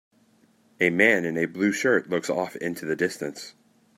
A 0.79 0.89
man 0.89 1.25
in 1.25 1.37
a 1.37 1.45
blue 1.45 1.71
shirt 1.71 2.09
looks 2.09 2.27
off 2.27 2.55
into 2.55 2.87
the 2.87 2.95
distance. 2.95 3.53